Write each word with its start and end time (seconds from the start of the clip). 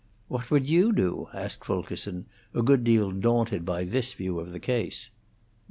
"What 0.29 0.49
would 0.49 0.67
you 0.67 0.93
do?" 0.93 1.27
asked 1.31 1.63
Fulkerson, 1.63 2.25
a 2.55 2.63
good 2.63 2.83
deal 2.83 3.11
daunted 3.11 3.63
by 3.63 3.83
this 3.83 4.13
view 4.13 4.39
of 4.39 4.51
the 4.51 4.59
case. 4.59 5.11